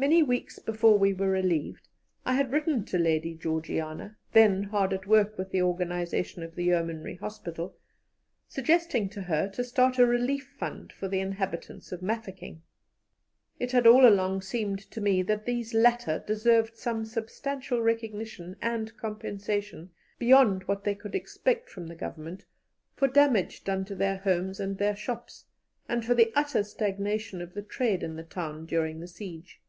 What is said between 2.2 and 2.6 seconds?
I had